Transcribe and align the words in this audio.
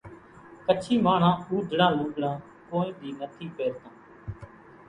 ڪڇي 0.65 0.93
ماڻۿان 1.05 1.35
اُوڌڙان 1.47 1.91
لوڳڙان 1.97 2.35
ڪونئين 2.67 2.93
ۮي 2.99 3.09
نٿي 3.19 3.45
ليتان 3.57 3.93